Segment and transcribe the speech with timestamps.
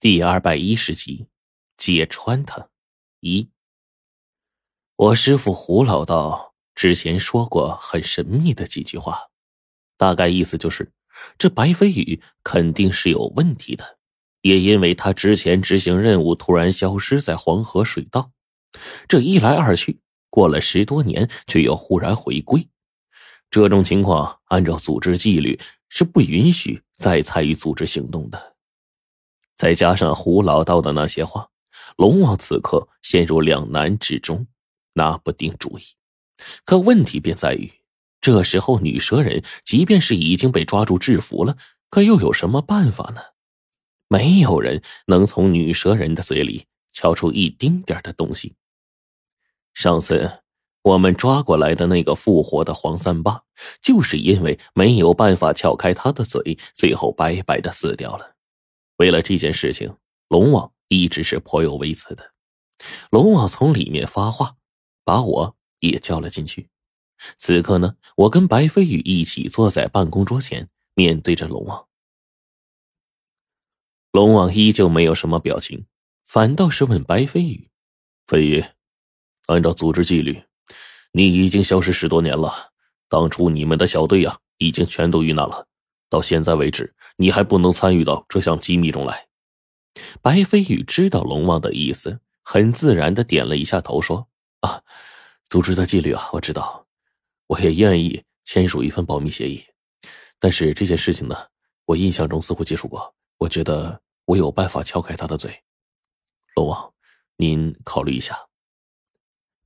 [0.00, 1.26] 第二百一十集，
[1.76, 2.70] 揭穿他。
[3.20, 3.50] 一，
[4.96, 9.28] 我师傅胡老道之前说过很神秘的几句话，
[9.98, 10.90] 大概意思就是，
[11.36, 13.98] 这白飞宇肯定是有问题的，
[14.40, 18.32] 也因为他之前执行任务突然消失在黄河水道，
[19.06, 22.66] 这一来二去，过了十多年，却又忽然回归。
[23.50, 25.60] 这种情况，按照组织纪律
[25.90, 28.49] 是不允许再参与组织行动的。
[29.60, 31.50] 再加上胡老道的那些话，
[31.98, 34.46] 龙王此刻陷入两难之中，
[34.94, 35.82] 拿不定主意。
[36.64, 37.70] 可问题便在于，
[38.22, 41.58] 这时候女蛇人即便是已经被抓住制服了，
[41.90, 43.20] 可又有什么办法呢？
[44.08, 48.54] 没有人能从女蛇人的嘴里敲出一丁点的东西。
[49.74, 50.38] 上次
[50.80, 53.42] 我们抓过来的那个复活的黄三八，
[53.82, 58.36] 就是因为没有办法撬开他的嘴，最后白白的死掉了。
[59.00, 59.96] 为了这件事情，
[60.28, 62.34] 龙王一直是颇有微词的。
[63.10, 64.56] 龙王从里面发话，
[65.04, 66.68] 把我也叫了进去。
[67.38, 71.88] 此刻呢，我跟白飞宇一起坐在办公桌前，面对着龙王。
[74.12, 75.86] 龙王依旧没有什么表情，
[76.26, 77.70] 反倒是问白飞宇
[78.28, 78.62] ：“飞宇，
[79.46, 80.42] 按照组织纪律，
[81.12, 82.72] 你已经消失十多年了。
[83.08, 85.66] 当初你们的小队呀，已经全都遇难了。”
[86.10, 89.28] 到现在为止，你还不能参与到这项机密中来。
[90.22, 94.26] 白飞宇知道龙王的意思，很自然的点了一下头，说
[94.60, 94.82] ：“啊，
[95.46, 96.86] 组织的纪律啊，我知道，
[97.48, 99.62] 我也愿意签署一份保密协议。
[100.38, 101.36] 但是这件事情呢，
[101.84, 105.62] 我印象中似乎接触过，我觉得我有办法撬开他的嘴。
[106.56, 106.94] 龙王，
[107.36, 108.46] 您考虑一下。”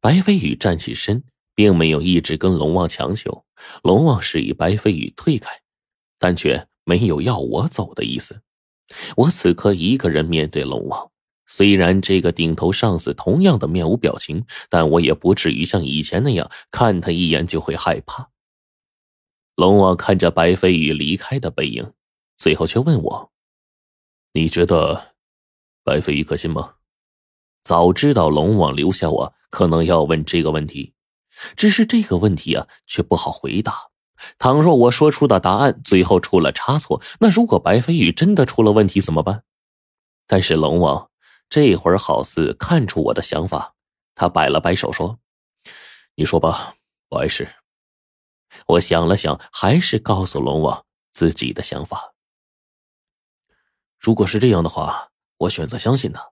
[0.02, 1.22] 白飞宇站起身，
[1.54, 3.46] 并没有一直跟龙王强求，
[3.84, 5.62] 龙王示意白飞宇退开。
[6.18, 8.42] 但却没有要我走的意思。
[9.16, 11.10] 我此刻一个人面对龙王，
[11.46, 18.30] 虽然这个顶头上司同样的面无表情，但我也不至于像以前那样看他一眼就会害怕。
[19.56, 21.92] 龙王看着白飞宇离开的背影，
[22.36, 23.32] 最后却问我
[24.34, 25.14] ：“你觉得
[25.82, 26.74] 白飞宇可信吗？”
[27.64, 30.92] 早知道龙王留下我，可能要问这个问题，
[31.56, 33.90] 只是这个问题啊，却不好回答。
[34.38, 39.42] 倘若我说出的答案最后出了差错，那如果白飞宇真的出了问题怎么办？
[40.26, 41.10] 但是龙王
[41.48, 43.74] 这会儿好似看出我的想法，
[44.14, 45.18] 他摆了摆手说
[46.16, 46.76] ：“你说吧，
[47.08, 47.48] 不碍事。”
[48.68, 52.14] 我想了想，还是告诉龙王自己的想法。
[53.98, 56.30] 如果是这样的话，我选择相信他。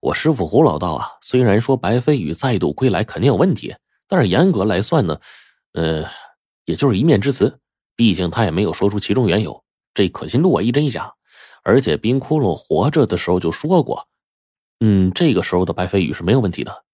[0.00, 3.76] 我师傅胡老道啊，虽然说白飞宇再度归来肯定有问题，
[4.08, 5.20] 但是严格来算呢，
[5.74, 6.04] 呃。
[6.64, 7.58] 也就是一面之词，
[7.96, 9.62] 毕竟他也没有说出其中缘由，
[9.94, 11.12] 这可信度啊一真一假。
[11.64, 14.08] 而且冰窟窿活着的时候就说过，
[14.80, 16.84] 嗯，这个时候的白飞宇是没有问题的。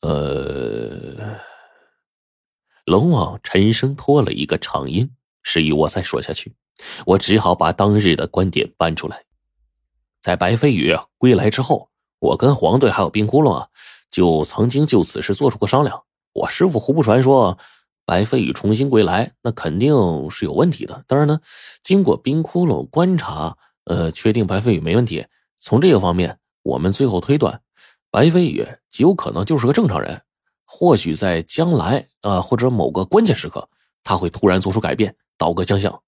[0.00, 1.38] 呃，
[2.86, 5.08] 龙王沉声拖了一个长音，
[5.44, 6.56] 示意我再说下去。
[7.06, 9.24] 我只好把当日的观点搬出来。
[10.20, 13.68] 在白飞宇归来之后，我跟黄队还有冰窟窿啊，
[14.10, 16.02] 就曾经就此事做出过商量。
[16.32, 17.56] 我师傅胡不传说。
[18.04, 19.94] 白飞宇重新归来，那肯定
[20.30, 21.04] 是有问题的。
[21.06, 21.40] 当然呢，
[21.82, 25.26] 经过冰窟窿观察，呃，确定白飞宇没问题。
[25.56, 27.62] 从这个方面，我们最后推断，
[28.10, 30.22] 白飞宇极有可能就是个正常人。
[30.64, 33.68] 或许在将来啊，或者某个关键时刻，
[34.02, 36.02] 他会突然做出改变，倒戈将相。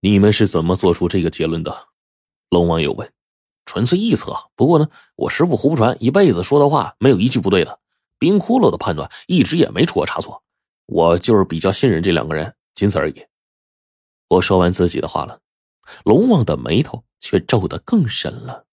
[0.00, 1.88] 你们是怎么做出这个结论的？
[2.50, 3.10] 龙王又问。
[3.66, 4.36] 纯粹臆测。
[4.54, 4.86] 不过呢，
[5.16, 7.80] 我师傅胡不传一辈子说的话，没有一句不对的。
[8.18, 10.43] 冰窟窿的判断一直也没出过差错。
[10.86, 13.24] 我就是比较信任这两个人，仅此而已。
[14.28, 15.40] 我说完自己的话了，
[16.04, 18.66] 龙王的眉头却皱得更深了。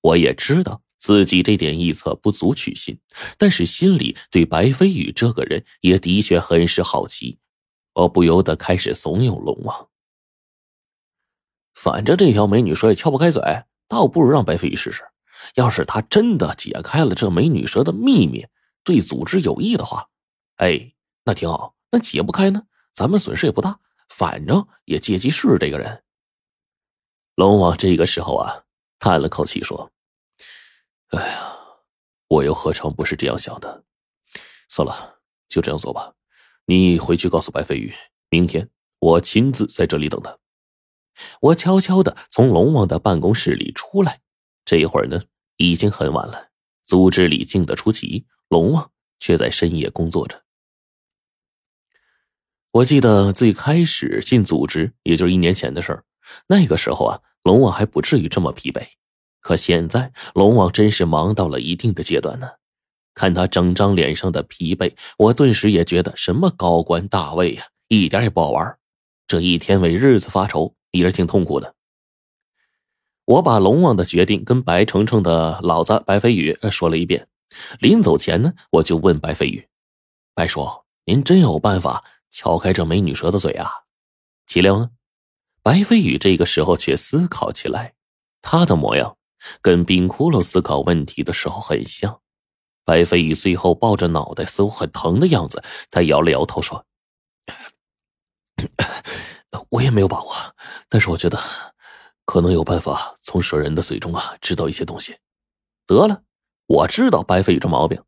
[0.00, 2.98] 我也知道自己这点臆测不足取信，
[3.38, 7.38] 但是心里对白飞宇这个人也的确很是好奇。
[7.94, 9.88] 我不由得开始怂恿龙王：
[11.74, 13.40] 反正这条美女蛇也撬不开嘴，
[13.88, 15.02] 倒不如让白飞宇试试。
[15.54, 18.46] 要是他真的解开了这美女蛇的秘密，
[18.82, 20.08] 对组织有益的话，
[20.56, 20.93] 哎。
[21.24, 26.04] 那挺好，那解不开呢，咱们损失也不大，反正也借机试试这个人。
[27.34, 28.64] 龙王这个时候啊，
[28.98, 29.90] 叹了口气说
[31.10, 31.56] ：“哎呀，
[32.28, 33.84] 我又何尝不是这样想的？
[34.68, 36.14] 算了，就这样做吧。
[36.66, 37.92] 你回去告诉白飞宇，
[38.28, 40.38] 明天我亲自在这里等他。”
[41.40, 44.20] 我悄悄的从龙王的办公室里出来，
[44.64, 45.22] 这一会儿呢，
[45.56, 46.50] 已经很晚了，
[46.82, 48.90] 组织里静得出奇，龙王
[49.20, 50.42] 却在深夜工作着。
[52.74, 56.04] 我记得最开始进组织，也就是一年前的事儿。
[56.48, 58.84] 那个时候啊，龙王还不至于这么疲惫。
[59.40, 62.48] 可现在，龙王真是忙到了一定的阶段呢。
[63.14, 68.76] 看他整张脸上的疲惫，我顿时也觉得什么高官大位呀，一点也不好玩。
[69.28, 71.76] 这一天为日子发愁，也是挺痛苦的。
[73.26, 77.28] 我把龙王的决定跟白程程的老子白飞宇说了一遍。
[77.78, 79.64] 临走前呢，我就问白飞宇
[80.34, 80.68] ：“白叔，
[81.04, 82.02] 您真有办法
[82.34, 83.70] 撬开这美女蛇的嘴啊？”
[84.44, 84.90] 岂料呢，
[85.62, 87.94] 白飞宇这个时候却思考起来，
[88.42, 89.16] 他的模样。
[89.60, 92.22] 跟冰骷髅思考问题的时候很像，
[92.82, 95.62] 白飞宇最后抱着脑袋，似乎很疼的样子。
[95.90, 96.86] 他摇了摇头说
[99.68, 100.34] ：“我也没有把握，
[100.88, 101.38] 但是我觉得
[102.24, 105.18] 可能有办法从蛇人的嘴中啊知道一些东西。”
[105.86, 106.22] 得了，
[106.66, 108.02] 我知道白飞宇这毛病。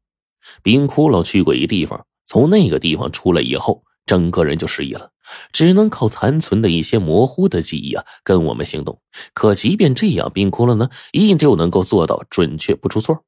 [0.62, 5.10] 冰骷髅去过一地方，从那个地方出来以后，整个人就失忆了。
[5.52, 9.02] 只能靠残存的一些模糊的记忆啊，跟我们行动。
[9.34, 13.24] 可即便这样，冰窟窿呢，依旧能够做到准确不出错。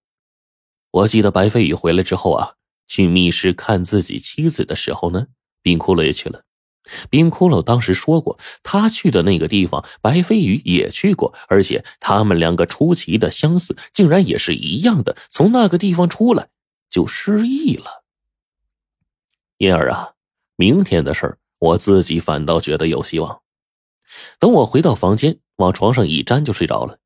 [0.92, 2.52] 我记得白飞宇回来之后啊，
[2.86, 5.26] 去密室看自己妻子的时候呢，
[5.60, 6.44] 冰窟窿也去了。
[7.10, 16.48] 冰窟窿当时说过，他去的那个地方，白飞宇也去过，而且他们两个出奇的相似，竟然也是一样的，从那个地方出来
[16.88, 18.04] 就失忆了。
[19.58, 20.12] 因而啊，
[20.58, 21.38] 明天的事儿。
[21.60, 23.40] 我自己反倒觉得有希望。
[24.38, 27.00] 等我回到房间，往床上一粘就睡着了。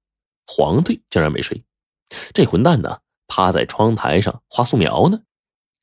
[0.47, 1.65] 黄队竟然没睡，
[2.35, 5.23] 这混蛋呢，趴在窗台上画素描呢。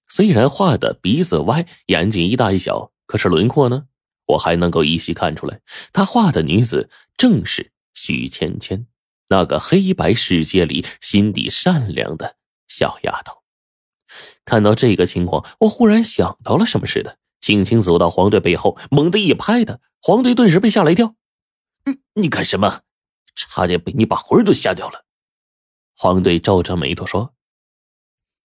[0.08, 3.88] 虽然画的鼻子歪，眼睛一大一小，可是轮廓呢，
[4.28, 5.62] 我还能够依稀看出来，
[5.92, 8.86] 他画的女子正是许芊芊，
[9.30, 12.36] 那个黑白世界里心地善良的
[12.68, 13.40] 小丫头。
[14.46, 17.18] 看到这个情况，我忽然想到了什么似的。
[17.50, 21.16] 轻轻走到黄队背后，猛地一拍他，黄队顿时被吓了一跳。
[21.86, 22.82] “你你干什么？
[23.34, 25.04] 差点被你把魂都吓掉了。”
[25.98, 27.34] 黄队皱着眉头说。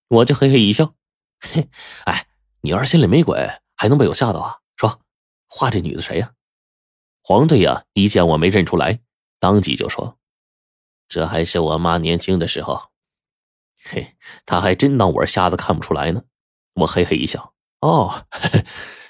[0.08, 0.94] 我就嘿嘿一笑
[1.38, 1.68] ，“嘿，
[2.06, 2.28] 哎，
[2.62, 4.60] 你要是心里没鬼，还能被我吓到啊？
[4.74, 5.02] 说，
[5.48, 6.32] 画这女的谁呀？”
[7.22, 9.00] 黄队呀，一见我没认出来，
[9.38, 10.18] 当即就说
[11.08, 12.90] ：“这还是我妈年轻的时候。”
[13.84, 14.16] 嘿，
[14.46, 16.22] 他还真当我是瞎子看不出来呢。
[16.76, 17.53] 我嘿嘿一笑。
[17.84, 18.24] 哦，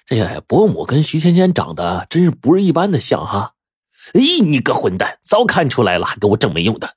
[0.05, 3.55] 这伯母跟徐芊芊长得真是不是一般的像哈！
[4.15, 6.97] 哎，你个混蛋，早看出来了，还给我整没用的！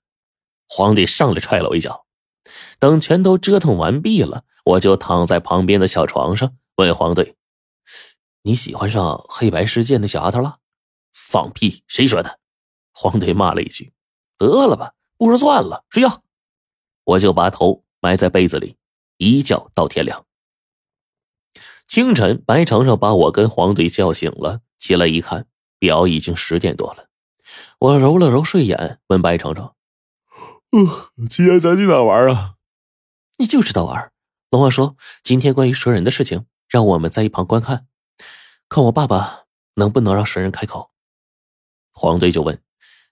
[0.67, 2.07] 皇帝上来踹了我一脚。
[2.79, 7.35] 等全都折腾完毕了，我就躺在旁边的小床上，问黄队
[8.41, 10.57] ：“你喜欢上黑白世界那小丫头了？”
[11.13, 11.83] 放屁！
[11.87, 12.39] 谁说的？
[12.91, 13.93] 黄队骂了一句
[14.39, 16.23] ：“得了吧，不说算了，睡觉。”
[17.05, 18.77] 我就把头埋在被子里，
[19.17, 20.25] 一觉到天亮。
[21.87, 24.61] 清晨，白程程把我跟黄队叫醒了。
[24.77, 25.47] 起来一看，
[25.79, 27.07] 表已经十点多了。
[27.79, 29.73] 我揉了揉睡眼，问白程程
[30.71, 32.55] ：“嗯，今天咱去哪玩啊
[33.39, 34.11] ？”“你就知道玩。”
[34.51, 37.87] 龙王说：“今天关于蛇人的事情，让我们在一旁观看，
[38.69, 39.43] 看我爸爸
[39.75, 40.91] 能不能让蛇人开口。”
[41.91, 42.61] 黄队就问：“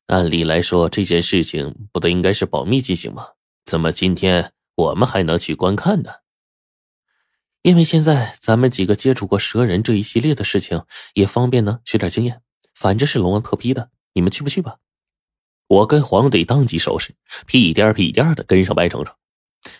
[0.07, 3.29] 按理来说，这件事情不都应该是保密进行吗？
[3.63, 6.11] 怎么今天我们还能去观看呢？”
[7.65, 10.83] 因为现在咱们几个接触过蛇人这一系列的事情，
[11.15, 12.43] 也方便呢学点经验。
[12.75, 14.77] 反正是龙王特批的，你们去不去吧？
[15.65, 17.15] 我跟黄队当即收拾，
[17.47, 19.15] 屁颠屁颠的跟上白程程。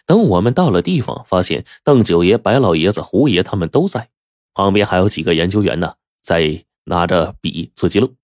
[0.07, 4.09] 等我们到了地方，发现邓九爷、白老爷子、胡爷他们都在，
[4.55, 8.15] 旁边还有几个研究员呢，在拿着笔做记录。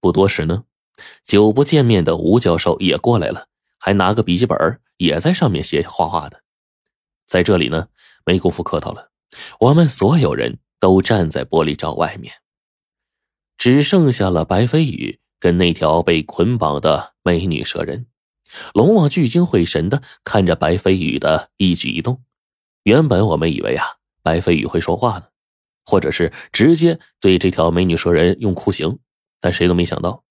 [0.00, 0.64] 不多时呢，
[1.24, 3.46] 久不见面的吴教授也过来了，
[3.78, 6.42] 还拿个笔记本，也在上面写画画的。
[7.24, 7.86] 在这里呢。
[8.28, 9.10] 没工夫客套了，
[9.58, 12.34] 我们所有人都站在玻璃罩外面，
[13.56, 18.04] 只剩下了白飞宇跟那条被捆绑的美女蛇人。
[18.74, 22.22] 龙王聚精会神的看着白飞宇的一举一动。
[22.82, 25.28] 原本我们以为啊，白飞宇会说话呢，
[25.86, 28.98] 或者是直接对这条美女蛇人用酷刑，
[29.40, 30.22] 但谁都没想到，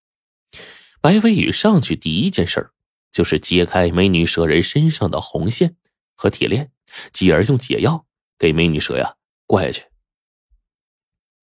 [1.01, 2.69] 白飞宇上去第一件事
[3.11, 5.75] 就是揭开美女蛇人身上的红线
[6.15, 6.69] 和铁链。
[7.13, 8.05] 继而用解药
[8.37, 9.15] 给美女蛇呀
[9.45, 9.85] 灌下去，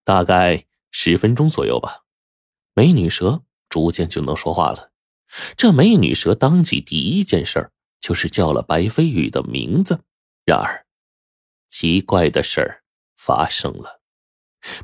[0.04, 2.04] 大概十分钟左右吧，
[2.74, 4.92] 美女蛇逐渐就能说话了。
[5.56, 7.70] 这美女蛇当即第一件事
[8.00, 10.00] 就是叫了白飞宇的名字。
[10.44, 10.86] 然而，
[11.68, 12.84] 奇怪的事儿
[13.16, 14.00] 发生了，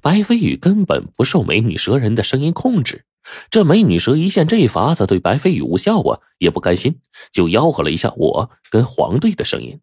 [0.00, 3.04] 白飞宇根本不受美女蛇人的声音控制。
[3.50, 7.00] 这美女蛇一见这法子对白飞宇无效啊，也不甘心，
[7.30, 9.78] 就吆喝了一下我跟黄队的声音。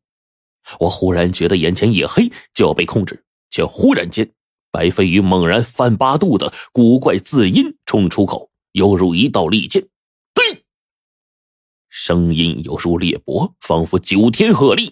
[0.80, 4.32] 我忽然觉得眼前一黑，就要被控制，却忽然间，
[4.72, 9.88] 白飞羽猛然翻八度的古怪字音冲出口，犹如一道利剑。
[11.90, 14.92] 声音犹如裂帛，仿佛九天鹤唳。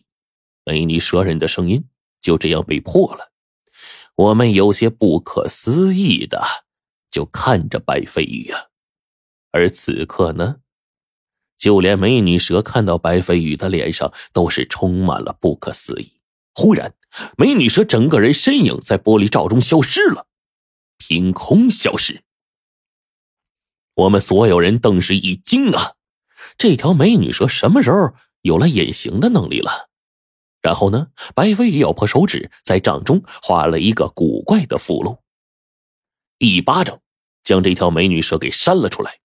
[0.65, 1.85] 美女蛇人的声音
[2.19, 3.31] 就这样被破了。
[4.15, 6.41] 我们有些不可思议的
[7.11, 8.59] 就看着白飞羽啊，
[9.51, 10.61] 而此刻呢，
[11.57, 16.13] 就连美女蛇看到白飞羽的脸上都是充满了不可思议。
[16.53, 16.93] 忽然，
[17.37, 20.27] 美女蛇整个人身影在玻璃罩中消失了，
[20.97, 22.23] 凭空消失。
[23.95, 25.93] 我们所有人顿时一惊啊！
[26.57, 29.89] 这条美女蛇什么时候有了隐形的能力了？
[30.61, 31.07] 然后呢？
[31.33, 35.19] 白飞羽咬破手指，在掌中画了一个古怪的符箓，
[36.39, 36.99] 一巴掌
[37.43, 39.19] 将这条美女蛇给扇了出来。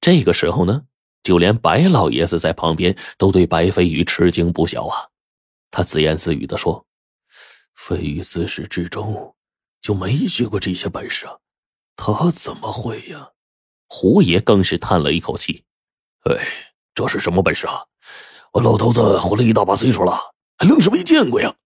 [0.00, 0.82] 这个时候呢，
[1.24, 5.08] 就连白老爷子在旁边都对白飞宇吃惊不小啊！
[5.70, 6.86] 他自言自语的说
[7.74, 9.34] ：“飞宇自始至终
[9.80, 11.26] 就没学过这些本事，
[11.96, 13.30] 他怎么会呀？”
[13.88, 15.64] 胡爷更是叹了一口气
[16.30, 17.84] ：“哎，这是什么本事啊？
[18.52, 21.56] 我老头子活了一大把岁数了，还愣是没见过呀！”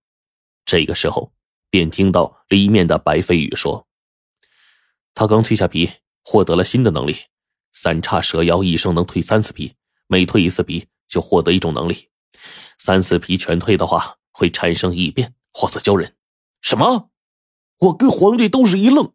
[0.64, 1.32] 这个时候，
[1.68, 3.86] 便听到里面的白飞宇说
[5.14, 5.90] ：“他刚蜕下皮，
[6.22, 7.16] 获得了新的能力，
[7.72, 9.74] 三叉蛇妖一生能蜕三次皮，
[10.06, 12.08] 每蜕一次皮就获得一种能力，
[12.78, 16.14] 三次皮全蜕的话会产生异变，化作鲛人。”
[16.60, 17.10] 什么？
[17.78, 19.12] 我跟黄队都是一愣。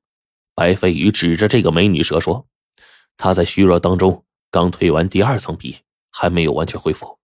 [0.56, 2.48] 白飞羽指着这个美女蛇说。
[3.16, 5.78] 他在虚弱当中刚蜕完第二层皮，
[6.10, 7.20] 还没有完全恢复。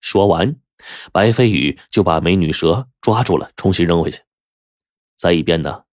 [0.00, 0.56] 说完，
[1.12, 4.22] 白飞羽就把美女蛇抓住了，重新扔回去。
[5.16, 5.84] 在一边呢，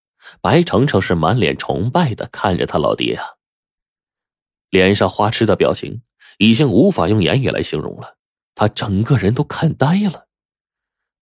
[0.42, 3.37] 白程程是满脸崇拜的看着他老爹呀，
[4.70, 6.02] 脸上花痴的表情
[6.38, 8.18] 已经无法用言语来形容了，
[8.56, 10.28] 他整个人都看呆了。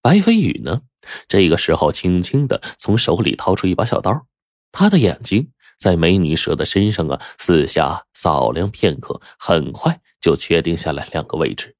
[0.01, 0.81] 白飞羽呢，
[1.27, 4.27] 这个时候轻轻的从手里掏出一把小刀，
[4.71, 5.51] 他的眼睛。
[5.77, 11.75] 在美女蛇的身上啊，四下扫量片刻，很快就确定下来两个位置。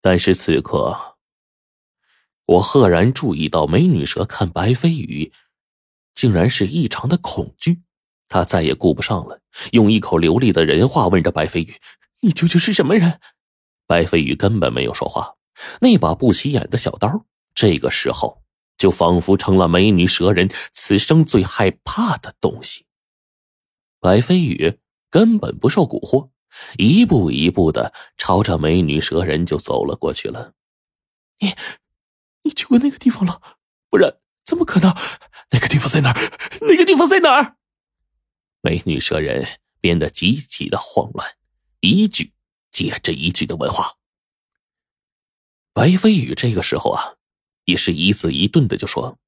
[0.00, 1.18] 但是此刻，
[2.46, 5.30] 我赫然注意到美女蛇看白飞羽，
[6.14, 7.82] 竟然是异常的恐惧。
[8.32, 9.38] 他再也顾不上了，
[9.72, 11.74] 用一口流利的人话问着白飞羽
[12.22, 13.20] ：“你究竟是什么人？”
[13.86, 15.34] 白飞羽根本没有说话。
[15.80, 18.40] 那把不起眼的小刀，这个时候。
[18.78, 22.84] 就仿佛成了美女蛇人此生最害怕的东西。
[24.00, 24.76] 白飞羽
[25.08, 26.30] 根本不受蛊惑，
[26.78, 30.54] 一步一步的朝着美女蛇人就走了过去了。
[31.38, 31.54] 你，
[32.42, 33.40] 你去过那个地方了？
[33.88, 34.92] 不然怎么可能？
[35.52, 36.20] 那个地方在哪儿？
[36.62, 37.54] 那个地方在哪儿？
[38.62, 41.36] 美女蛇人变得极其的慌乱，
[41.80, 42.32] 一句
[42.70, 43.98] 接着一句的问话。
[45.74, 47.18] 白飞羽这个时候啊。
[47.66, 49.20] 也是一字一顿的就说：“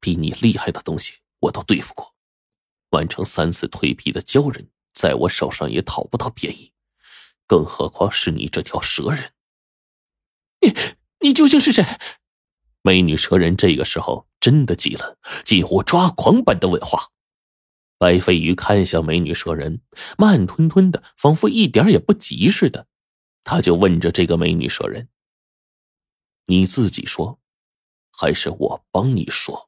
[0.00, 2.14] 比你厉害的东西我都对付过，
[2.88, 6.72] 完成三次蜕皮的鲛人在我手上也讨不到便宜，
[7.46, 9.34] 更何况是你这条蛇人。
[10.62, 10.74] 你
[11.20, 11.84] 你究竟是谁？”
[12.80, 17.10] 美女蛇人这个时候真的急了，几乎抓狂般的问话。
[17.98, 19.80] 白飞鱼看向美女蛇人，
[20.18, 22.86] 慢吞吞的，仿佛一点也不急似的，
[23.44, 25.08] 他就问着这个美女蛇人
[26.46, 27.40] ：“你自己说。”
[28.18, 29.65] 还是我帮你说。